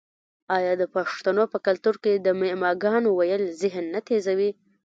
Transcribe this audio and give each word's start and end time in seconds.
آیا 0.57 0.73
د 0.81 0.83
پښتنو 0.95 1.43
په 1.53 1.57
کلتور 1.67 1.95
کې 2.03 2.13
د 2.15 2.27
معما 2.39 2.71
ګانو 2.83 3.09
ویل 3.19 3.43
ذهن 3.61 3.85
نه 3.93 3.99
تیزوي؟ 4.07 4.51